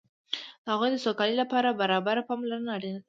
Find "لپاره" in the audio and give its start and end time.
1.43-1.77